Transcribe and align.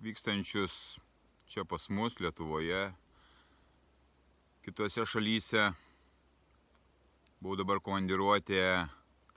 vykstančius 0.00 0.98
čia 1.50 1.64
pas 1.64 1.88
mus 1.90 2.20
Lietuvoje, 2.20 2.92
kitose 4.64 5.04
šalyse. 5.06 5.70
Buvau 7.40 7.56
dabar 7.56 7.80
komandiruotėje, 7.84 8.86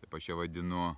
taip 0.01 0.15
aš 0.17 0.29
ją 0.29 0.37
vadinu, 0.39 0.91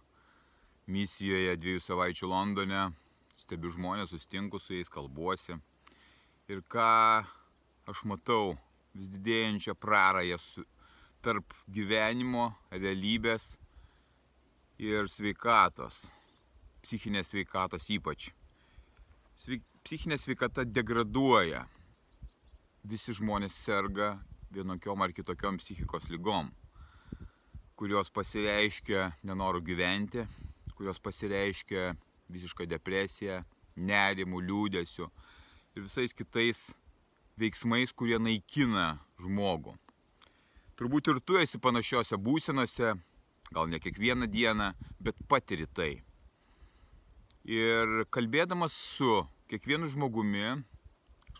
misijoje 0.89 1.57
dviejų 1.61 1.83
savaičių 1.85 2.29
Londone. 2.29 2.87
Stebiu 3.35 3.69
žmonės, 3.73 4.13
sustinku 4.13 4.61
su 4.61 4.73
jais, 4.73 4.89
kalbuosi. 4.89 5.57
Ir 6.49 6.61
ką 6.71 7.25
aš 7.89 8.05
matau, 8.09 8.55
vis 8.95 9.11
didėjančią 9.13 9.75
prarąją 9.77 10.39
tarp 11.25 11.53
gyvenimo, 11.67 12.51
realybės 12.71 13.55
ir 14.77 15.09
sveikatos 15.09 16.05
psichinės 16.85 17.31
sveikatos 17.33 17.89
ypač. 17.89 18.29
Psichinė 19.35 20.15
sveikata 20.15 20.63
degraduoja. 20.63 21.65
Visi 22.87 23.11
žmonės 23.17 23.57
serga 23.65 24.13
vienokiom 24.55 25.01
ar 25.03 25.11
kitokiom 25.11 25.57
psichikos 25.59 26.07
lygom, 26.09 26.47
kurios 27.75 28.09
pasireiškia 28.15 29.09
nenoru 29.27 29.59
gyventi, 29.65 30.23
kurios 30.77 31.01
pasireiškia 31.03 31.91
visišką 32.31 32.67
depresiją, 32.71 33.41
nerimų, 33.75 34.39
liūdėsiu 34.47 35.09
ir 35.75 35.83
visais 35.83 36.15
kitais 36.15 36.69
veiksmais, 37.35 37.91
kurie 37.91 38.15
naikina 38.21 39.01
žmogų. 39.19 39.75
Turbūt 40.79 41.11
ir 41.11 41.19
tu 41.19 41.39
esi 41.43 41.59
panašiose 41.59 42.15
būsenose, 42.15 42.95
gal 43.51 43.67
ne 43.67 43.83
kiekvieną 43.83 44.31
dieną, 44.31 44.71
bet 45.03 45.19
patiri 45.27 45.67
tai. 45.67 45.93
Ir 47.45 48.07
kalbėdamas 48.09 48.73
su 48.73 49.19
kiekvienu 49.51 49.85
žmogumi, 49.91 50.63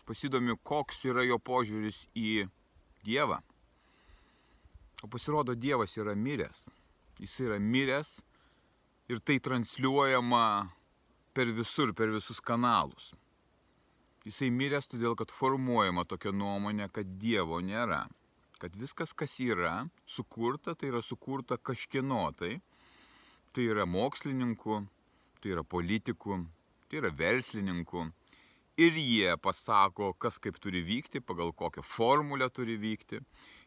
pasidomiu, 0.06 0.54
koks 0.62 1.02
yra 1.10 1.24
jo 1.26 1.40
požiūris 1.42 2.04
į 2.14 2.46
Dievą. 3.06 3.40
O 5.02 5.10
pasirodo, 5.10 5.54
Dievas 5.58 5.96
yra 5.98 6.14
miręs. 6.14 6.68
Jis 7.18 7.34
yra 7.42 7.58
miręs 7.58 8.20
ir 9.10 9.18
tai 9.18 9.40
transliuojama 9.42 10.70
per 11.34 11.50
visur, 11.52 11.92
per 11.92 12.14
visus 12.14 12.40
kanalus. 12.40 13.12
Jisai 14.26 14.48
miręs 14.50 14.86
todėl, 14.90 15.14
kad 15.18 15.34
formuojama 15.34 16.06
tokia 16.06 16.32
nuomonė, 16.34 16.88
kad 16.90 17.18
Dievo 17.18 17.60
nėra. 17.62 18.06
Kad 18.62 18.78
viskas, 18.78 19.12
kas 19.12 19.36
yra 19.42 19.88
sukurta, 20.06 20.74
tai 20.74 20.90
yra 20.94 21.02
sukurta 21.02 21.58
kažkieno 21.58 22.30
tai. 22.38 22.56
Tai 23.52 23.66
yra 23.74 23.86
mokslininkų, 23.86 24.80
tai 25.46 25.54
yra 25.54 25.62
politikų, 25.62 26.40
tai 26.90 26.98
yra 26.98 27.12
verslininkų. 27.14 28.08
Ir 28.82 28.96
jie 28.98 29.36
pasako, 29.40 30.10
kas 30.20 30.40
kaip 30.42 30.58
turi 30.60 30.82
vykti, 30.84 31.22
pagal 31.24 31.54
kokią 31.54 31.84
formulę 31.86 32.48
turi 32.50 32.74
vykti. 32.76 33.22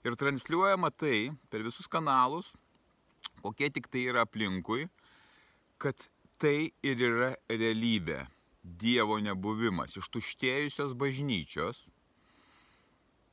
Ir 0.06 0.18
transliuojama 0.20 0.92
tai 0.92 1.32
per 1.50 1.64
visus 1.66 1.88
kanalus, 1.88 2.52
kokie 3.42 3.72
tik 3.72 3.88
tai 3.90 4.04
yra 4.12 4.28
aplinkui, 4.28 4.90
kad 5.80 5.96
tai 6.38 6.70
ir 6.84 7.00
yra 7.00 7.32
realybė. 7.50 8.28
Dievo 8.62 9.18
nebuvimas 9.24 9.96
ištuštėjusios 9.98 10.94
bažnyčios. 11.00 11.88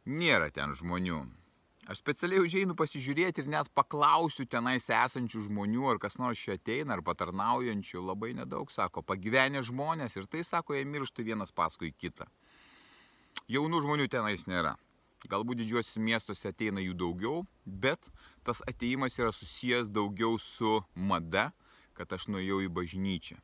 Nėra 0.07 0.49
ten 0.55 0.73
žmonių. 0.79 1.25
Aš 1.87 2.01
specialiai 2.03 2.43
užeinu 2.43 2.75
pasižiūrėti 2.75 3.45
ir 3.45 3.51
net 3.53 3.69
paklausiu 3.79 4.43
tenais 4.51 4.89
esančių 4.91 5.45
žmonių, 5.45 5.85
ar 5.93 6.01
kas 6.03 6.17
nors 6.19 6.41
čia 6.43 6.57
ateina, 6.59 6.97
ar 6.97 7.03
patarnaujančių, 7.07 8.01
labai 8.03 8.33
nedaug 8.35 8.73
sako, 8.75 9.05
pagyvenę 9.07 9.63
žmonės 9.63 10.19
ir 10.19 10.27
tai 10.27 10.43
sako, 10.43 10.75
jie 10.75 10.83
miršta 10.83 11.23
vienas 11.23 11.55
paskui 11.55 11.93
kitą. 11.95 12.27
Jaunų 13.47 13.85
žmonių 13.85 14.09
tenais 14.11 14.49
nėra. 14.51 14.75
Galbūt 15.31 15.61
didžiuosiuose 15.63 16.03
miestuose 16.03 16.51
ateina 16.51 16.83
jų 16.83 16.97
daugiau, 16.99 17.45
bet 17.65 18.11
tas 18.43 18.65
ateimas 18.67 19.15
yra 19.23 19.31
susijęs 19.31 19.87
daugiau 19.87 20.41
su 20.43 20.81
mada, 20.95 21.53
kad 21.95 22.11
aš 22.19 22.27
nuėjau 22.35 22.65
į 22.67 22.73
bažnyčią. 22.75 23.39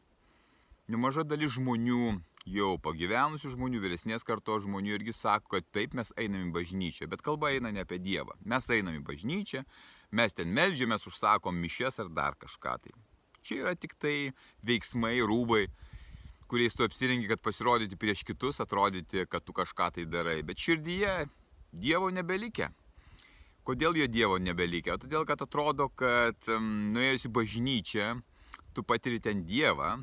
Nemaža 0.91 1.22
dalis 1.22 1.54
žmonių 1.54 2.19
jau 2.48 2.75
pagyvenusių 2.82 3.53
žmonių, 3.54 3.80
vyresnės 3.82 4.26
kartos 4.26 4.64
žmonių 4.66 4.97
irgi 4.97 5.14
sako, 5.14 5.56
kad 5.56 5.69
taip 5.75 5.94
mes 5.94 6.12
einame 6.19 6.50
į 6.50 6.54
bažnyčią, 6.56 7.08
bet 7.10 7.22
kalba 7.22 7.53
eina 7.54 7.70
ne 7.70 7.84
apie 7.84 8.00
Dievą. 8.03 8.34
Mes 8.44 8.69
einame 8.70 8.98
į 8.98 9.06
bažnyčią, 9.06 9.62
mes 10.10 10.34
ten 10.34 10.50
melžiamės, 10.54 11.06
užsakom 11.06 11.56
mišes 11.62 12.00
ar 12.03 12.10
dar 12.10 12.38
kažką 12.38 12.76
tai. 12.82 12.94
Čia 13.42 13.62
yra 13.62 13.75
tik 13.75 13.94
tai 13.98 14.32
veiksmai, 14.66 15.16
rūbai, 15.26 15.66
kuriais 16.50 16.76
tu 16.76 16.84
apsirengi, 16.86 17.30
kad 17.30 17.42
pasirodyti 17.42 17.98
prieš 17.98 18.22
kitus, 18.28 18.60
atrodyti, 18.62 19.26
kad 19.30 19.44
tu 19.47 19.54
kažką 19.56 19.91
tai 19.97 20.06
darai. 20.06 20.42
Bet 20.47 20.60
širdyje 20.62 21.26
Dievo 21.72 22.10
nebelikia. 22.12 22.69
Kodėl 23.64 23.97
jo 23.97 24.06
Dievo 24.10 24.36
nebelikia? 24.42 24.98
Todėl, 25.00 25.24
kad 25.24 25.41
atrodo, 25.41 25.88
kad 25.88 26.36
um, 26.53 26.92
nuėjus 26.92 27.28
į 27.28 27.32
bažnyčią, 27.32 28.09
tu 28.74 28.84
patiri 28.84 29.22
ten 29.22 29.44
Dievą, 29.47 29.94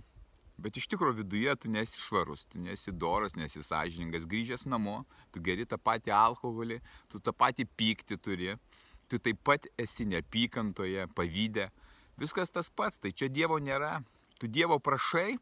Bet 0.59 0.77
iš 0.79 0.89
tikrųjų 0.91 1.21
viduje 1.21 1.55
tu 1.55 1.71
nesi 1.71 2.01
švarus, 2.01 2.43
tu 2.51 2.59
nesi 2.59 2.91
doras, 2.91 3.37
nesi 3.39 3.63
sąžiningas, 3.63 4.27
grįžęs 4.27 4.65
namo, 4.67 5.03
tu 5.31 5.39
geri 5.43 5.65
tą 5.69 5.79
patį 5.79 6.11
alkoholį, 6.15 6.81
tu 7.11 7.21
tą 7.23 7.31
patį 7.31 7.65
pyktį 7.79 8.17
turi, 8.19 8.55
tu 9.07 9.19
taip 9.23 9.39
pat 9.47 9.69
esi 9.79 10.07
neapykantoje, 10.09 11.07
pavydę. 11.15 11.69
Viskas 12.19 12.51
tas 12.51 12.67
pats, 12.69 12.99
tai 12.99 13.13
čia 13.15 13.29
Dievo 13.31 13.59
nėra. 13.63 14.01
Tu 14.39 14.51
Dievo 14.51 14.79
prašai, 14.83 15.37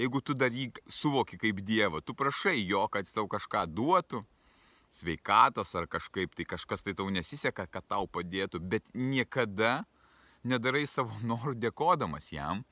jeigu 0.00 0.22
tu 0.24 0.34
dar 0.34 0.52
jį 0.52 0.70
suvoki 0.88 1.38
kaip 1.40 1.60
Dievą, 1.60 2.00
tu 2.00 2.16
prašai 2.16 2.56
jo, 2.62 2.86
kad 2.88 3.04
jis 3.04 3.16
tau 3.16 3.28
kažką 3.28 3.66
duotų, 3.68 4.24
sveikatos 4.96 5.74
ar 5.76 5.86
kažkaip, 5.90 6.32
tai 6.36 6.48
kažkas 6.48 6.84
tai 6.86 6.94
tau 6.96 7.08
nesiseka, 7.12 7.66
kad 7.68 7.84
tau 7.88 8.08
padėtų, 8.08 8.60
bet 8.60 8.88
niekada 8.94 9.84
nedarai 10.46 10.86
savo 10.88 11.12
norų 11.26 11.56
dėkodamas 11.60 12.30
jam 12.32 12.64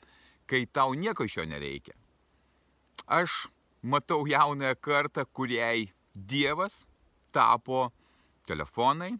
kai 0.47 0.65
tau 0.67 0.95
nieko 0.95 1.25
iš 1.25 1.39
jo 1.41 1.45
nereikia. 1.49 1.95
Aš 3.07 3.47
matau 3.83 4.25
jaunąją 4.27 4.75
kartą, 4.81 5.25
kuriai 5.33 5.91
Dievas 6.15 6.85
tapo 7.35 7.91
telefonai, 8.47 9.17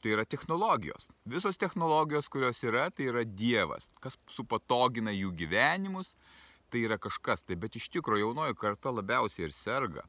tai 0.00 0.14
yra 0.14 0.24
technologijos. 0.24 1.10
Visos 1.28 1.58
technologijos, 1.60 2.28
kurios 2.32 2.62
yra, 2.64 2.88
tai 2.90 3.10
yra 3.10 3.24
Dievas. 3.24 3.90
Kas 4.00 4.16
supatogina 4.32 5.12
jų 5.12 5.34
gyvenimus, 5.36 6.14
tai 6.72 6.86
yra 6.86 6.96
kažkas. 6.98 7.44
Tai 7.44 7.58
bet 7.60 7.76
iš 7.76 7.90
tikrųjų 7.92 8.30
jaunoji 8.30 8.56
karta 8.58 8.92
labiausiai 8.94 9.48
ir 9.48 9.54
serga. 9.54 10.06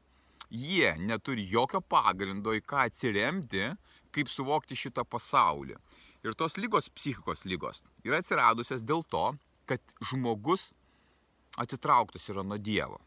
Jie 0.52 0.94
neturi 1.00 1.44
jokio 1.48 1.80
pagrindo 1.80 2.52
į 2.52 2.60
ką 2.64 2.86
atsiremti, 2.88 3.70
kaip 4.12 4.28
suvokti 4.28 4.76
šitą 4.76 5.04
pasaulį. 5.08 5.78
Ir 6.22 6.36
tos 6.38 6.58
lygos, 6.60 6.90
psichikos 6.92 7.46
lygos, 7.48 7.82
yra 8.06 8.20
atsiradusios 8.22 8.84
dėl 8.84 9.02
to, 9.10 9.32
kad 9.66 9.94
žmogus 10.02 10.70
atitrauktas 11.56 12.28
yra 12.32 12.44
nuo 12.46 12.58
Dievo. 12.58 13.00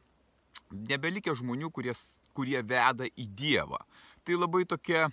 Nebelikia 0.71 1.35
žmonių, 1.37 1.69
kurie, 1.73 1.93
kurie 2.33 2.61
veda 2.65 3.07
į 3.07 3.27
Dievą. 3.37 3.79
Tai 4.25 4.37
labai 4.39 4.63
tokia, 4.69 5.07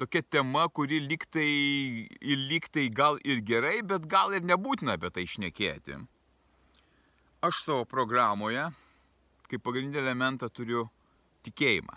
tokia 0.00 0.22
tema, 0.24 0.66
kuri 0.72 1.00
liktai, 1.04 2.08
liktai 2.22 2.88
gal 2.88 3.20
ir 3.24 3.42
gerai, 3.44 3.80
bet 3.84 4.08
gal 4.08 4.32
ir 4.36 4.46
nebūtina 4.48 4.96
apie 4.96 5.12
tai 5.12 5.26
išnekėti. 5.28 6.00
Aš 7.44 7.62
savo 7.66 7.84
programoje 7.86 8.68
kaip 9.48 9.62
pagrindinį 9.64 10.02
elementą 10.02 10.48
turiu 10.52 10.88
tikėjimą, 11.46 11.94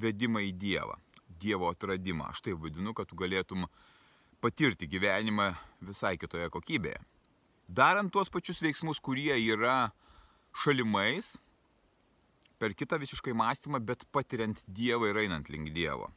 vedimą 0.00 0.40
į 0.46 0.54
Dievą, 0.56 0.96
Dievo 1.40 1.68
atradimą. 1.68 2.30
Aš 2.32 2.46
tai 2.46 2.54
vadinu, 2.56 2.94
kad 2.96 3.10
tu 3.10 3.18
galėtum 3.18 3.66
patirti 4.40 4.88
gyvenimą 4.88 5.50
visai 5.84 6.14
kitoje 6.20 6.48
kokybėje 6.52 7.02
darant 7.68 8.12
tuos 8.12 8.30
pačius 8.32 8.62
veiksmus, 8.62 9.00
kurie 9.02 9.34
yra 9.38 9.90
šalimais, 10.56 11.36
per 12.58 12.74
kitą 12.74 12.98
visiškai 13.00 13.34
mąstymą, 13.36 13.80
bet 13.84 14.06
patiriant 14.12 14.62
Dievą 14.66 15.10
ir 15.10 15.20
einant 15.26 15.50
link 15.52 15.72
Dievo. 15.74 16.08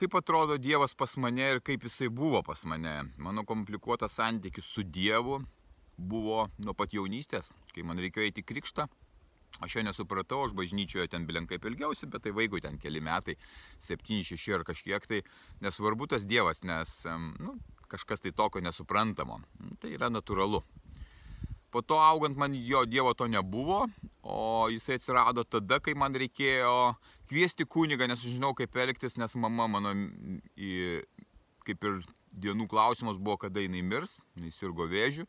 Kaip 0.00 0.14
atrodo 0.16 0.56
Dievas 0.56 0.94
pas 0.94 1.16
mane 1.20 1.50
ir 1.56 1.60
kaip 1.60 1.82
jisai 1.84 2.08
buvo 2.08 2.42
pas 2.42 2.62
mane. 2.64 3.10
Mano 3.18 3.44
komplikuotas 3.44 4.16
santykis 4.16 4.64
su 4.64 4.82
Dievu 4.82 5.40
buvo 5.98 6.46
nuo 6.58 6.74
pat 6.74 6.94
jaunystės, 6.96 7.50
kai 7.74 7.84
man 7.84 8.00
reikėjo 8.00 8.30
eiti 8.30 8.46
krikštą. 8.46 8.86
Aš 9.60 9.74
jo 9.76 9.82
nesupratau, 9.84 10.44
aš 10.46 10.54
bažnyčioje 10.56 11.10
ten 11.10 11.26
bilenkai 11.26 11.58
ilgiausi, 11.58 12.06
bet 12.06 12.22
tai 12.24 12.32
vaikui 12.32 12.62
ten 12.64 12.78
keli 12.78 13.02
metai, 13.02 13.34
7-6 13.82 14.54
ar 14.54 14.64
kažkiek 14.64 15.06
tai, 15.10 15.20
nesvarbu 15.60 16.06
tas 16.06 16.24
Dievas, 16.24 16.62
nes 16.64 16.94
nu, 17.42 17.58
kažkas 17.90 18.22
tai 18.22 18.32
tokio 18.32 18.62
nesuprantamo. 18.64 19.40
Tai 19.82 19.90
yra 19.90 20.10
natūralu. 20.12 20.62
Po 21.70 21.82
to 21.86 22.00
augant 22.02 22.38
man 22.38 22.54
jo 22.54 22.82
Dievo 22.86 23.12
to 23.14 23.28
nebuvo, 23.30 23.84
o 24.26 24.66
jisai 24.72 24.98
atsirado 24.98 25.44
tada, 25.46 25.78
kai 25.78 25.94
man 25.94 26.16
reikėjo 26.18 26.96
kviesti 27.30 27.66
kunigą, 27.66 28.08
nes 28.10 28.24
žinau, 28.26 28.50
kaip 28.58 28.74
elgtis, 28.74 29.14
nes 29.20 29.36
mama 29.38 29.68
mano 29.70 29.94
kaip 31.66 31.86
ir 31.86 32.00
dienų 32.34 32.66
klausimas 32.70 33.20
buvo, 33.20 33.38
kada 33.44 33.62
jinai 33.62 33.84
mirs, 33.86 34.18
jinai 34.34 34.50
sirgo 34.54 34.88
vėžių. 34.90 35.28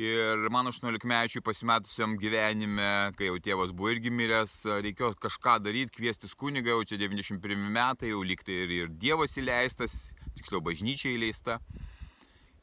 Ir 0.00 0.48
mano 0.48 0.70
18 0.72 1.04
mečiui 1.04 1.42
pasimetusiam 1.44 2.14
gyvenime, 2.16 3.12
kai 3.18 3.26
jau 3.26 3.34
tėvas 3.44 3.72
buvo 3.76 3.90
irgi 3.92 4.08
miręs, 4.08 4.54
reikėjo 4.86 5.10
kažką 5.20 5.58
daryti, 5.60 5.92
kviestis 5.92 6.32
kunigą, 6.40 6.72
jau 6.72 6.86
čia 6.88 6.96
91 7.02 7.66
metai, 7.74 8.08
jau 8.14 8.22
liktai 8.24 8.62
ir, 8.62 8.72
ir 8.78 8.94
Dievas 9.02 9.36
įleistas, 9.36 9.96
tiksliau 10.38 10.62
bažnyčia 10.64 11.10
įleista. 11.12 11.58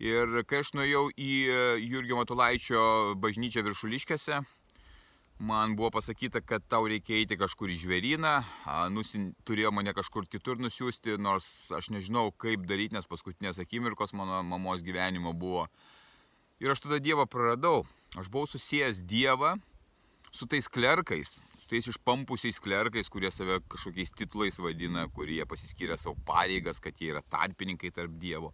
Ir 0.01 0.39
kai 0.49 0.63
aš 0.63 0.71
nuėjau 0.79 1.03
į 1.13 1.35
e, 1.51 1.59
Jurgio 1.83 2.17
Matulaičio 2.17 2.81
bažnyčią 3.21 3.61
viršuliškėse, 3.67 4.39
man 5.51 5.77
buvo 5.77 5.91
pasakyta, 5.99 6.41
kad 6.41 6.65
tau 6.65 6.89
reikia 6.89 7.19
eiti 7.19 7.37
kažkur 7.37 7.69
į 7.69 7.77
žvėryną, 7.83 8.33
nusin, 8.95 9.29
turėjo 9.45 9.75
mane 9.77 9.93
kažkur 9.93 10.25
kitur 10.25 10.57
nusiųsti, 10.63 11.19
nors 11.21 11.69
aš 11.69 11.91
nežinau 11.93 12.31
kaip 12.33 12.65
daryti, 12.65 12.97
nes 12.97 13.05
paskutinės 13.05 13.61
akimirkos 13.61 14.17
mano 14.17 14.41
mamos 14.41 14.81
gyvenimo 14.81 15.37
buvo. 15.37 15.67
Ir 16.59 16.73
aš 16.73 16.81
tada 16.85 16.97
Dievą 17.03 17.27
praradau. 17.29 17.83
Aš 18.17 18.31
buvau 18.33 18.47
susijęs 18.49 19.03
Dievą 19.05 19.55
su 20.31 20.47
tais 20.49 20.67
klerkais, 20.67 21.37
su 21.57 21.67
tais 21.69 21.87
išpampusiais 21.91 22.59
klerkais, 22.59 23.09
kurie 23.13 23.29
save 23.31 23.59
kažkokiais 23.69 24.13
titulais 24.17 24.57
vadina, 24.59 25.05
kurie 25.13 25.43
pasiskyrė 25.45 25.97
savo 26.01 26.17
pareigas, 26.25 26.81
kad 26.83 26.97
jie 26.97 27.13
yra 27.13 27.21
tarpininkai 27.21 27.93
tarp 27.93 28.17
Dievo 28.21 28.53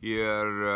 ir 0.00 0.46
e, 0.64 0.74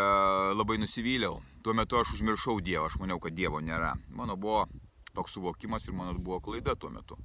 labai 0.59 0.79
nusivyliau. 0.83 1.41
Tuo 1.63 1.75
metu 1.79 1.99
aš 1.99 2.17
užmiršau 2.19 2.61
Dievą, 2.61 2.89
aš 2.91 2.99
maniau, 3.01 3.21
kad 3.23 3.35
Dievo 3.37 3.61
nėra. 3.63 3.95
Mano 4.11 4.37
buvo 4.37 4.67
toks 5.15 5.37
suvokimas 5.37 5.87
ir 5.87 5.97
mano 5.97 6.15
buvo 6.19 6.41
klaida 6.41 6.75
tuo 6.77 6.91
metu. 6.91 7.19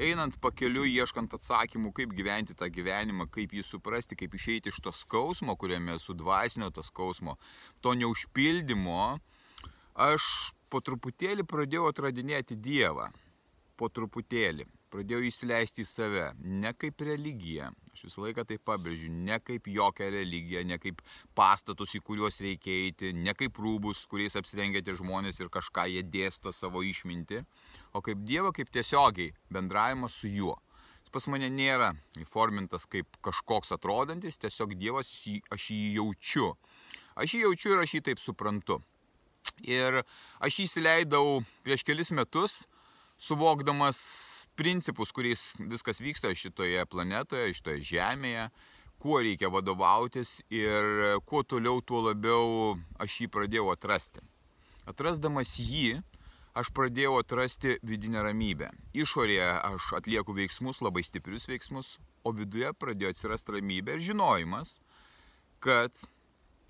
Einant 0.00 0.38
pakeliu, 0.40 0.86
ieškant 0.88 1.34
atsakymų, 1.36 1.90
kaip 1.92 2.12
gyventi 2.16 2.56
tą 2.56 2.70
gyvenimą, 2.72 3.26
kaip 3.32 3.52
jį 3.52 3.64
suprasti, 3.66 4.16
kaip 4.16 4.32
išeiti 4.38 4.72
iš 4.72 4.80
to 4.80 4.92
skausmo, 4.96 5.56
kuriame 5.60 5.98
esu 5.98 6.16
dvasinio 6.16 6.70
to 6.72 6.84
skausmo, 6.86 7.36
to 7.84 7.92
neužpildymo, 8.00 9.18
aš 9.92 10.24
po 10.72 10.80
truputėlį 10.80 11.44
pradėjau 11.44 11.90
atradinėti 11.90 12.56
Dievą. 12.56 13.10
Po 13.76 13.90
truputėlį 13.92 14.64
pradėjau 14.92 15.22
įsileisti 15.26 15.82
į 15.84 15.88
save, 15.88 16.24
ne 16.44 16.72
kaip 16.76 17.00
religiją, 17.06 17.70
aš 17.94 18.04
visą 18.06 18.24
laiką 18.26 18.44
tai 18.48 18.58
pabrėžiu, 18.60 19.08
ne 19.12 19.38
kaip 19.42 19.68
jokią 19.72 20.10
religiją, 20.12 20.64
ne 20.68 20.78
kaip 20.82 21.00
pastatus, 21.38 21.94
į 21.96 22.02
kuriuos 22.06 22.40
reikia 22.44 22.74
eiti, 22.86 23.12
ne 23.16 23.34
kaip 23.38 23.58
rūbus, 23.62 24.04
kuriais 24.10 24.36
apsirengėte 24.38 24.94
žmonės 24.98 25.40
ir 25.40 25.50
kažką 25.52 25.88
jie 25.92 26.04
dėsto 26.04 26.52
savo 26.54 26.84
išminti, 26.86 27.42
o 27.96 28.04
kaip 28.04 28.22
Dievą, 28.28 28.52
kaip 28.56 28.72
tiesiogiai 28.72 29.32
bendravimas 29.52 30.20
su 30.20 30.30
juo. 30.30 30.58
Jis 31.02 31.14
pas 31.14 31.28
mane 31.32 31.50
nėra 31.52 31.92
įformintas 32.20 32.86
kaip 32.90 33.08
kažkoks 33.24 33.74
atrodantis, 33.76 34.40
tiesiog 34.40 34.76
Dievas, 34.80 35.10
aš 35.52 35.70
jį 35.72 35.94
jaučiu. 35.98 36.52
Aš 37.16 37.36
jį 37.36 37.46
jaučiu 37.46 37.74
ir 37.74 37.82
aš 37.82 37.96
jį 37.96 38.04
taip 38.08 38.22
suprantu. 38.22 38.80
Ir 39.66 40.02
aš 40.40 40.60
jį 40.60 40.68
įsileidau 40.68 41.42
prieš 41.66 41.84
kelis 41.84 42.12
metus, 42.14 42.62
suvokdamas 43.22 43.98
principus, 44.56 45.12
kuriais 45.12 45.52
viskas 45.58 46.00
vyksta 46.02 46.32
šitoje 46.36 46.84
planetoje, 46.90 47.54
šitoje 47.56 47.82
Žemėje, 47.92 48.48
kuo 49.02 49.18
reikia 49.24 49.50
vadovautis 49.50 50.40
ir 50.52 51.18
kuo 51.26 51.42
toliau, 51.42 51.82
tuo 51.82 52.04
labiau 52.06 52.76
aš 53.02 53.22
jį 53.24 53.30
pradėjau 53.34 53.72
atrasti. 53.72 54.22
Atrasdamas 54.86 55.56
jį, 55.58 56.00
aš 56.58 56.70
pradėjau 56.76 57.16
atrasti 57.20 57.78
vidinę 57.82 58.22
ramybę. 58.22 58.70
Išorėje 58.94 59.50
aš 59.72 59.92
atlieku 59.98 60.34
veiksmus, 60.36 60.82
labai 60.84 61.04
stiprius 61.06 61.48
veiksmus, 61.50 61.96
o 62.22 62.32
viduje 62.36 62.70
pradėjo 62.78 63.12
atsirasti 63.14 63.56
ramybė 63.56 63.96
ir 63.96 64.04
žinojimas, 64.12 64.76
kad 65.62 66.04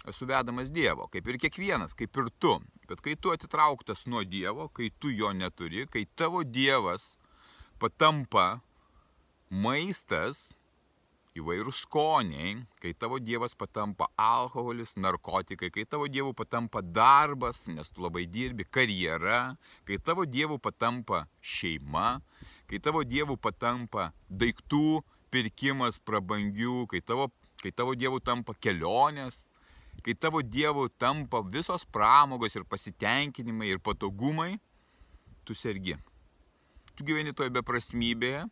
esu 0.09 0.27
vedamas 0.27 0.71
Dievo, 0.73 1.09
kaip 1.13 1.29
ir 1.29 1.39
kiekvienas, 1.43 1.97
kaip 1.99 2.17
ir 2.17 2.31
tu. 2.39 2.57
Bet 2.89 3.03
kai 3.05 3.17
tu 3.17 3.33
atitrauktas 3.35 4.07
nuo 4.11 4.25
Dievo, 4.25 4.69
kai 4.69 4.91
tu 4.99 5.13
jo 5.13 5.33
neturi, 5.37 5.87
kai 5.91 6.07
tavo 6.17 6.43
Dievas 6.45 7.15
patampa 7.83 8.61
maistas, 9.51 10.53
įvairūs 11.35 11.83
skoniai, 11.87 12.61
kai 12.81 12.93
tavo 12.95 13.19
dievas 13.19 13.57
patampa 13.59 14.07
alkoholis, 14.21 14.95
narkotikai, 15.01 15.73
kai 15.73 15.85
tavo 15.89 16.07
dievų 16.13 16.35
patampa 16.37 16.83
darbas, 16.85 17.65
nes 17.73 17.91
tu 17.91 18.05
labai 18.05 18.27
dirbi, 18.29 18.67
karjera, 18.69 19.57
kai 19.89 19.99
tavo 19.99 20.27
dievų 20.29 20.61
patampa 20.63 21.25
šeima, 21.41 22.21
kai 22.71 22.79
tavo 22.85 23.03
dievų 23.09 23.39
patampa 23.41 24.11
daiktų 24.29 25.01
pirkimas 25.33 25.99
prabangių, 26.05 26.85
kai 26.93 27.01
tavo, 27.01 27.31
kai 27.65 27.73
tavo 27.73 27.97
dievų 27.97 28.21
tampa 28.23 28.55
kelionės, 28.61 29.41
kai 30.05 30.15
tavo 30.15 30.45
dievų 30.45 30.91
tampa 31.01 31.43
visos 31.43 31.89
pramogos 31.89 32.61
ir 32.61 32.69
pasitenkinimai 32.69 33.73
ir 33.73 33.83
patogumai, 33.83 34.59
tu 35.49 35.57
sergi 35.57 35.97
tu 36.97 37.07
gyveni 37.07 37.33
toje 37.37 37.53
beprasmybėje, 37.55 38.47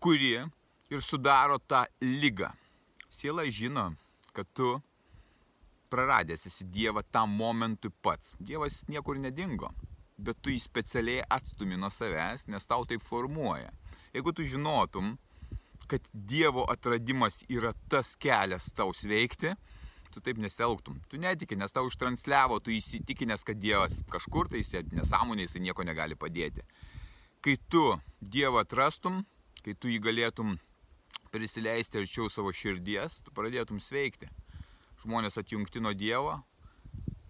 kuri 0.00 0.32
ir 0.90 1.02
sudaro 1.02 1.58
tą 1.58 1.84
lygą. 2.02 2.50
Siela 3.10 3.46
žino, 3.50 3.90
kad 4.36 4.48
tu 4.54 4.76
praradęs 5.90 6.46
esi 6.46 6.64
Dievą 6.64 7.02
tam 7.12 7.30
momentui 7.30 7.92
pats. 8.02 8.34
Dievas 8.40 8.82
niekur 8.90 9.18
nedingo, 9.20 9.70
bet 10.18 10.40
tu 10.42 10.52
jį 10.52 10.60
specialiai 10.62 11.24
atstumi 11.38 11.78
nuo 11.78 11.90
savęs, 11.92 12.48
nes 12.52 12.68
tau 12.68 12.84
taip 12.88 13.04
formuoja. 13.06 13.70
Jeigu 14.14 14.32
tu 14.32 14.46
žinotum, 14.46 15.14
kad 15.86 16.04
Dievo 16.12 16.66
atradimas 16.72 17.44
yra 17.48 17.72
tas 17.88 18.16
kelias 18.18 18.68
tau 18.74 18.92
sveikti, 18.96 19.54
tu 20.12 20.22
taip 20.24 20.40
nesielgtum. 20.42 20.98
Tu 21.08 21.20
netiki, 21.22 21.56
nes 21.56 21.72
tau 21.72 21.86
užtransliavo, 21.86 22.58
tu 22.60 22.74
įsitikinęs, 22.74 23.44
kad 23.46 23.60
Dievas 23.60 24.00
kažkur 24.10 24.50
tai 24.50 24.64
nesąmonė, 24.92 25.46
jis 25.46 25.58
nieko 25.62 25.86
negali 25.86 26.18
padėti 26.18 26.64
kai 27.46 27.56
tu 27.70 28.00
Dievą 28.20 28.58
atrastum, 28.64 29.20
kai 29.62 29.76
tu 29.78 29.86
jį 29.86 30.00
galėtum 30.02 30.56
prisileisti 31.30 32.00
arčiau 32.00 32.26
savo 32.32 32.50
širdies, 32.50 33.20
tu 33.22 33.30
pradėtum 33.36 33.78
sveikti. 33.78 34.26
Žmonės 35.04 35.38
atjungti 35.38 35.78
nuo 35.78 35.92
Dievo, 35.94 36.40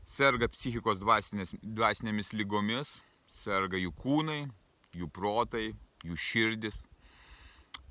serga 0.08 0.48
psichikos 0.48 1.02
dvasinėmis 1.02 2.32
lygomis, 2.32 2.94
serga 3.28 3.76
jų 3.76 3.92
kūnai, 4.00 4.46
jų 4.96 5.10
protai, 5.12 5.66
jų 6.06 6.16
širdis. 6.16 6.86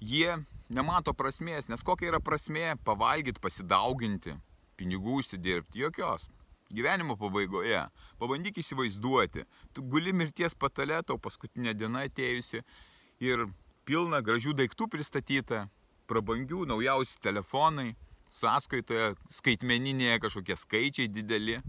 Jie 0.01 0.33
nemato 0.73 1.13
prasmės, 1.13 1.69
nes 1.69 1.85
kokia 1.85 2.09
yra 2.09 2.23
prasmė 2.23 2.73
pavalgyti, 2.87 3.43
pasidauginti, 3.43 4.33
pinigų 4.81 5.21
užsidirbti, 5.21 5.85
jokios 5.85 6.25
gyvenimo 6.73 7.17
pabaigoje. 7.19 7.83
Pabandyk 8.19 8.59
įsivaizduoti, 8.61 9.45
tu 9.73 9.83
guli 9.83 10.13
mirties 10.13 10.55
patale, 10.57 11.01
tau 11.03 11.19
paskutinė 11.21 11.75
diena 11.77 12.05
atėjusi 12.07 12.63
ir 13.23 13.45
pilna 13.85 14.21
gražių 14.25 14.55
daiktų 14.57 14.89
pristatyta, 14.91 15.65
prabangių, 16.09 16.65
naujausi 16.69 17.19
telefonai, 17.21 17.93
sąskaitoje, 18.33 19.13
skaitmeninėje 19.31 20.19
kažkokie 20.25 20.57
skaičiai 20.59 21.11
dideli. 21.11 21.59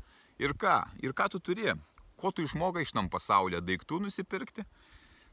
Ir 0.42 0.56
ką? 0.58 0.80
Ir 1.04 1.14
ką 1.16 1.28
tu 1.32 1.40
turi? 1.40 1.72
Ko 2.16 2.32
tu 2.32 2.44
išmokai 2.44 2.84
iš 2.84 2.94
tam 2.96 3.08
pasaulyje 3.12 3.62
daiktų 3.64 4.00
nusipirkti? 4.06 4.64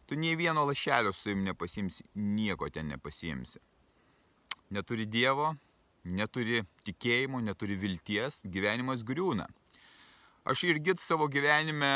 Tu 0.07 0.19
nei 0.19 0.35
vieno 0.35 0.65
lašelio 0.67 1.13
su 1.15 1.31
jum 1.31 1.45
nepasimsi, 1.47 2.03
nieko 2.15 2.67
ten 2.69 2.89
nepasimsi. 2.91 3.61
Neturi 4.75 5.05
Dievo, 5.07 5.53
neturi 6.03 6.63
tikėjimo, 6.87 7.41
neturi 7.43 7.77
vilties, 7.79 8.43
gyvenimas 8.49 9.03
griūna. 9.07 9.47
Aš 10.43 10.65
irgi 10.67 10.97
savo 10.99 11.29
gyvenime 11.31 11.89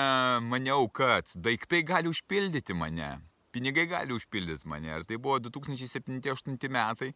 maniau, 0.47 0.87
kad 0.87 1.27
daiktai 1.35 1.81
gali 1.83 2.07
užpildyti 2.07 2.73
mane, 2.73 3.17
pinigai 3.51 3.87
gali 3.91 4.15
užpildyti 4.15 4.69
mane. 4.71 4.93
Ir 4.95 5.03
tai 5.03 5.17
buvo 5.19 5.41
2007-2008 5.49 6.71
metai, 6.71 7.11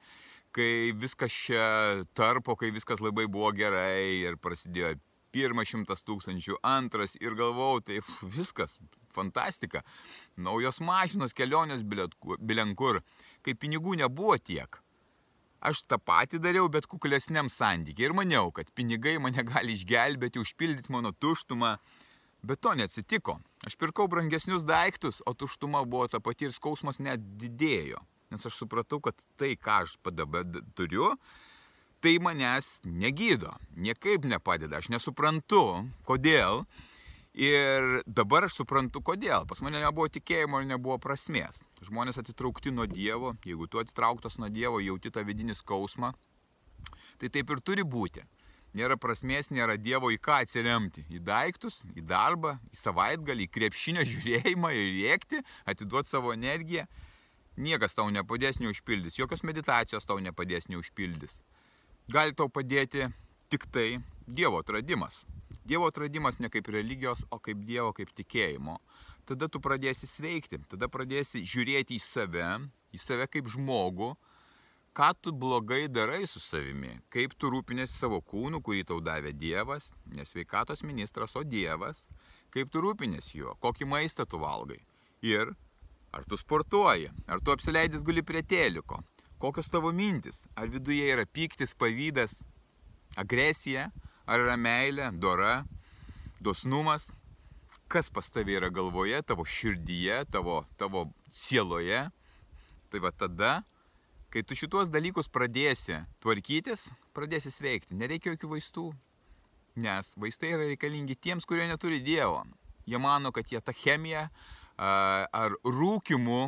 kai 0.52 0.92
viskas 0.92 1.32
čia 1.32 2.04
tarpo, 2.14 2.58
kai 2.60 2.74
viskas 2.76 3.00
labai 3.00 3.30
buvo 3.32 3.54
gerai 3.56 4.28
ir 4.28 4.36
prasidėjo 4.44 4.98
pirmas 5.32 5.72
šimtas 5.72 6.04
tūkstančių, 6.04 6.58
antras 6.68 7.16
ir 7.16 7.38
galvau, 7.40 7.80
tai 7.80 8.02
f, 8.02 8.12
viskas, 8.36 8.76
fantastika. 9.16 9.86
Naujos 10.36 10.82
mašinos, 10.84 11.32
kelionės 11.32 11.86
bilenkur, 11.88 13.00
kai 13.40 13.56
pinigų 13.56 13.96
nebuvo 14.04 14.36
tiek 14.36 14.82
Aš 15.62 15.84
tą 15.86 16.00
patį 16.02 16.40
dariau, 16.42 16.70
bet 16.74 16.88
kuklesniam 16.90 17.50
santykiai 17.50 18.10
ir 18.10 18.16
maniau, 18.18 18.50
kad 18.56 18.72
pinigai 18.74 19.20
mane 19.22 19.44
gali 19.46 19.76
išgelbėti, 19.78 20.42
užpildyti 20.42 20.94
mano 20.94 21.14
tuštumą, 21.14 21.76
Bet 22.42 22.62
to 22.62 22.74
neatsitiko. 22.74 23.38
Aš 23.70 23.76
pirkau 23.78 24.08
brangesnius 24.10 24.64
daiktus, 24.66 25.22
o 25.30 25.34
tuštuma 25.38 25.84
buvo 25.86 26.08
ta 26.10 26.20
pati 26.20 26.48
ir 26.48 26.56
skausmas 26.56 26.98
net 26.98 27.22
didėjo. 27.38 28.02
Nes 28.34 28.46
aš 28.48 28.58
supratau, 28.64 28.98
kad 29.04 29.18
tai, 29.38 29.54
ką 29.60 29.84
aš 29.84 29.98
dabar 30.18 30.48
turiu, 30.74 31.12
tai 32.02 32.16
manęs 32.18 32.80
negydo. 32.86 33.54
Niekaip 33.78 34.26
nepadeda. 34.26 34.80
Aš 34.82 34.90
nesuprantu, 34.90 35.86
kodėl. 36.08 36.66
Ir 37.32 38.02
dabar 38.06 38.44
aš 38.44 38.58
suprantu, 38.60 39.00
kodėl. 39.08 39.46
Pas 39.48 39.62
mane 39.64 39.80
nebuvo 39.80 40.10
tikėjimo 40.12 40.60
ir 40.60 40.68
nebuvo 40.68 40.98
prasmės. 41.00 41.62
Žmonės 41.86 42.20
atitraukti 42.20 42.74
nuo 42.76 42.84
Dievo. 42.92 43.38
Jeigu 43.48 43.70
tu 43.72 43.80
atitrauktas 43.80 44.36
nuo 44.38 44.50
Dievo, 44.52 44.82
jauti 44.84 45.12
tą 45.16 45.24
vidinį 45.24 45.56
skausmą, 45.56 46.12
tai 47.22 47.32
taip 47.32 47.56
ir 47.56 47.64
turi 47.64 47.88
būti. 47.88 48.26
Nėra 48.76 48.98
prasmės, 49.00 49.50
nėra 49.52 49.78
Dievo 49.80 50.12
į 50.12 50.20
ką 50.20 50.42
atsiremti. 50.44 51.06
Į 51.12 51.24
daiktus, 51.28 51.82
į 51.96 52.04
darbą, 52.08 52.58
į 52.72 52.80
savaitgalį, 52.82 53.48
į 53.48 53.52
krepšinio 53.56 54.04
žiūrėjimą, 54.12 54.76
į 54.76 54.86
rėkti, 55.00 55.42
atiduoti 55.72 56.12
savo 56.12 56.36
energiją. 56.36 56.86
Niekas 57.56 57.96
tau 57.96 58.08
nepadės 58.12 58.60
neužpildys, 58.60 59.20
jokios 59.20 59.44
meditacijos 59.48 60.08
tau 60.08 60.20
nepadės 60.24 60.68
neužpildys. 60.72 61.40
Gali 62.12 62.36
tau 62.36 62.48
padėti 62.52 63.08
tik 63.52 63.68
tai 63.72 64.02
Dievo 64.28 64.64
atradimas. 64.64 65.24
Dievo 65.68 65.88
atradimas 65.92 66.40
ne 66.42 66.50
kaip 66.50 66.68
religijos, 66.74 67.24
o 67.30 67.40
kaip 67.40 67.62
Dievo, 67.68 67.92
kaip 67.98 68.12
tikėjimo. 68.18 68.80
Tada 69.30 69.48
tu 69.52 69.62
pradėsi 69.62 70.10
sveikti, 70.10 70.60
tada 70.72 70.90
pradėsi 70.92 71.44
žiūrėti 71.46 71.96
į 71.98 72.02
save, 72.02 72.50
į 72.92 73.00
save 73.00 73.28
kaip 73.32 73.50
žmogų, 73.54 74.16
ką 74.98 75.12
tu 75.22 75.32
blogai 75.32 75.86
darai 75.88 76.26
su 76.28 76.42
savimi, 76.44 76.98
kaip 77.14 77.38
tu 77.40 77.52
rūpinėsi 77.54 77.94
savo 77.94 78.20
kūnu, 78.22 78.60
kurį 78.66 78.84
tau 78.90 79.00
davė 79.04 79.32
Dievas, 79.38 79.92
nesveikatos 80.12 80.84
ministras, 80.84 81.36
o 81.40 81.46
Dievas, 81.48 82.08
kaip 82.52 82.72
tu 82.74 82.82
rūpinėsi 82.84 83.38
juo, 83.40 83.56
kokį 83.64 83.88
maistą 83.88 84.26
tu 84.28 84.42
valgai. 84.42 84.82
Ir 85.24 85.54
ar 86.12 86.26
tu 86.28 86.38
sportuoji, 86.38 87.12
ar 87.28 87.40
tu 87.40 87.54
apsileidęs 87.54 88.04
guli 88.04 88.24
prie 88.26 88.44
teliko, 88.44 89.00
kokios 89.40 89.72
tavo 89.72 89.94
mintis, 89.96 90.44
ar 90.56 90.68
viduje 90.68 91.08
yra 91.14 91.24
pyktis, 91.26 91.74
pavydas, 91.78 92.42
agresija, 93.16 93.90
ar 94.26 94.44
yra 94.44 94.58
meilė, 94.60 95.10
dora, 95.14 95.62
dosnumas, 96.44 97.12
kas 97.92 98.10
pas 98.14 98.30
tavai 98.32 98.60
yra 98.60 98.70
galvoje, 98.74 99.20
tavo 99.28 99.46
širdyje, 99.48 100.24
tavo, 100.32 100.62
tavo 100.78 101.10
sieloje. 101.32 102.08
Tai 102.92 103.00
va 103.00 103.12
tada 103.16 103.62
Kai 104.32 104.46
tu 104.48 104.56
šituos 104.56 104.88
dalykus 104.88 105.28
pradėsi 105.28 105.98
tvarkytis, 106.24 106.86
pradėsi 107.12 107.52
sveikti. 107.52 107.98
Nereikia 108.00 108.32
jokių 108.32 108.50
vaistų, 108.54 108.84
nes 109.84 110.14
vaistai 110.16 110.54
yra 110.56 110.70
reikalingi 110.70 111.18
tiems, 111.20 111.44
kurie 111.44 111.66
neturi 111.68 112.00
Dievo. 112.00 112.46
Jie 112.88 112.96
mano, 112.96 113.34
kad 113.36 113.52
jie 113.52 113.60
tą 113.60 113.76
chemiją 113.76 114.30
ar 114.80 115.58
rūkimų 115.68 116.40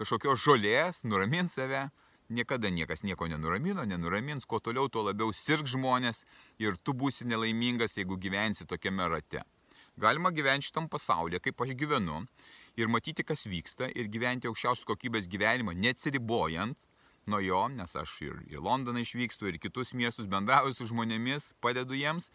kažkokios 0.00 0.40
žolės 0.40 1.02
nuramins 1.04 1.52
save. 1.58 1.90
Niekada 2.28 2.68
niekas 2.68 3.06
nieko 3.08 3.24
nenuramino, 3.24 3.84
nenuramins, 3.88 4.44
kuo 4.44 4.60
toliau, 4.60 4.90
tuo 4.92 5.06
labiau 5.06 5.32
sirg 5.32 5.64
žmonės 5.64 6.26
ir 6.60 6.76
tu 6.84 6.92
būsi 6.92 7.24
nelaimingas, 7.24 7.96
jeigu 7.96 8.18
gyvensi 8.20 8.66
tokiame 8.68 9.06
rate. 9.08 9.44
Galima 9.98 10.28
gyventi 10.30 10.68
šitam 10.68 10.90
pasaulyje, 10.92 11.40
kaip 11.42 11.64
aš 11.64 11.72
gyvenu, 11.74 12.20
ir 12.76 12.92
matyti, 12.92 13.24
kas 13.24 13.46
vyksta, 13.48 13.88
ir 13.96 14.10
gyventi 14.12 14.46
aukščiausios 14.50 14.86
kokybės 14.86 15.26
gyvenimą, 15.32 15.72
neatsiribojant 15.74 16.76
nuo 17.28 17.40
jo, 17.40 17.62
nes 17.72 17.96
aš 17.96 18.12
ir 18.26 18.36
į 18.52 18.60
Londoną 18.60 19.02
išvykstu, 19.02 19.48
ir 19.48 19.58
kitus 19.62 19.94
miestus 19.96 20.28
bendrauju 20.28 20.76
su 20.76 20.88
žmonėmis, 20.92 21.54
padedu 21.64 21.96
jiems. 21.96 22.28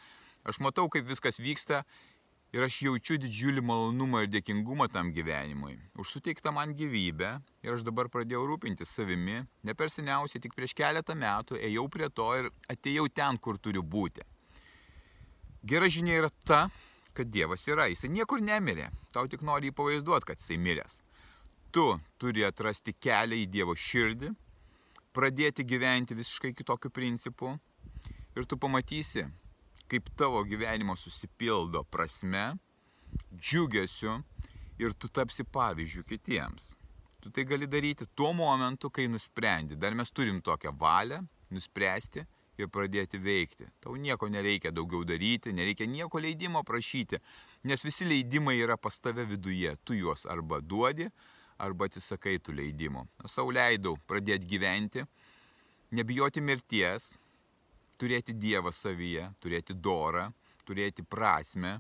Aš 0.44 0.60
matau, 0.60 0.90
kaip 0.92 1.08
viskas 1.08 1.40
vyksta 1.40 1.84
ir 2.54 2.64
aš 2.68 2.78
jaučiu 2.86 3.18
didžiulį 3.22 3.64
malonumą 3.66 4.24
ir 4.24 4.30
dėkingumą 4.30 4.88
tam 4.94 5.10
gyvenimui. 5.16 5.80
Už 5.98 6.12
suteiktą 6.18 6.54
man 6.54 6.76
gyvybę 6.78 7.32
ir 7.66 7.74
aš 7.74 7.86
dabar 7.88 8.10
pradėjau 8.14 8.46
rūpintis 8.52 8.94
savimi. 8.94 9.42
Ne 9.66 9.74
per 9.74 9.90
seniausiai, 9.90 10.42
tik 10.44 10.54
prieš 10.58 10.76
keletą 10.78 11.18
metų 11.18 11.58
ėjau 11.58 11.88
prie 11.90 12.10
to 12.14 12.30
ir 12.40 12.52
atėjau 12.70 13.08
ten, 13.10 13.42
kur 13.42 13.58
turiu 13.58 13.82
būti. 13.82 14.22
Gera 15.66 15.90
žinia 15.90 16.20
yra 16.22 16.30
ta, 16.46 16.68
kad 17.18 17.30
Dievas 17.32 17.66
yra, 17.72 17.88
jisai 17.90 18.12
niekur 18.14 18.42
nemirė, 18.44 18.90
tau 19.16 19.26
tik 19.32 19.42
nori 19.46 19.70
jį 19.70 19.78
pavaizduoti, 19.78 20.28
kad 20.28 20.42
jisai 20.42 20.60
miręs. 20.60 21.00
Tu 21.74 21.86
turi 22.22 22.46
atrasti 22.46 22.94
kelią 22.94 23.40
į 23.42 23.50
Dievo 23.50 23.74
širdį 23.74 24.34
pradėti 25.14 25.66
gyventi 25.66 26.18
visiškai 26.18 26.54
kitokiu 26.58 26.90
principu 26.94 27.54
ir 28.36 28.46
tu 28.50 28.58
pamatysi, 28.58 29.26
kaip 29.92 30.10
tavo 30.18 30.44
gyvenimo 30.48 30.96
susipildo 31.00 31.84
prasme, 31.84 32.54
džiugesiu 33.34 34.20
ir 34.82 34.96
tu 34.98 35.10
tapsi 35.10 35.46
pavyzdžių 35.46 36.06
kitiems. 36.10 36.74
Tu 37.24 37.32
tai 37.32 37.46
gali 37.48 37.68
daryti 37.68 38.06
tuo 38.16 38.34
momentu, 38.36 38.90
kai 38.92 39.08
nusprendi. 39.08 39.78
Dar 39.80 39.96
mes 39.96 40.12
turim 40.12 40.42
tokią 40.44 40.74
valią 40.76 41.22
nuspręsti 41.54 42.26
ir 42.60 42.70
pradėti 42.70 43.20
veikti. 43.22 43.70
Tau 43.82 43.96
nieko 43.96 44.28
nereikia 44.30 44.74
daugiau 44.76 45.06
daryti, 45.08 45.54
nereikia 45.56 45.88
nieko 45.88 46.20
leidimo 46.22 46.64
prašyti, 46.68 47.22
nes 47.64 47.86
visi 47.86 48.06
leidimai 48.10 48.58
yra 48.60 48.78
pas 48.78 49.00
tave 49.00 49.26
viduje. 49.30 49.72
Tu 49.86 50.02
juos 50.02 50.28
arba 50.30 50.60
duodi, 50.62 51.08
arba 51.64 51.88
atsisakai 51.88 52.40
tų 52.44 52.58
leidimų. 52.60 53.06
Sau 53.30 53.50
leidau 53.54 53.96
pradėti 54.10 54.50
gyventi, 54.50 55.06
nebijoti 55.94 56.42
mirties, 56.42 57.14
turėti 58.00 58.36
Dievą 58.36 58.72
savyje, 58.74 59.30
turėti 59.44 59.76
dorą, 59.76 60.30
turėti 60.68 61.04
prasme 61.04 61.78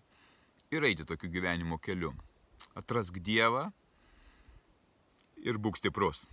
ir 0.73 0.85
eiti 0.87 1.05
tokiu 1.07 1.29
gyvenimo 1.31 1.79
keliu. 1.81 2.13
Atrask 2.75 3.19
Dievą 3.19 3.67
ir 5.43 5.59
būk 5.59 5.77
stiprus. 5.77 6.23